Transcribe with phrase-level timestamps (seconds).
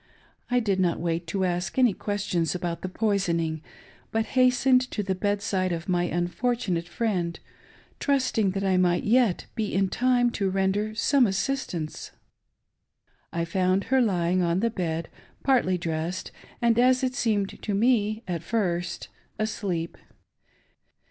[0.49, 3.61] I did not wait to ask any questions about the poisoning,
[4.11, 7.39] but hastened to the bedside of my unfortunate friend,
[7.99, 12.13] trusting that I might yet be in time to render some assistance.
[13.31, 15.07] I found her lying on the bed,
[15.43, 16.31] partly dressed,
[16.63, 19.07] and, as it seemed to me at first,
[19.37, 19.99] asleep.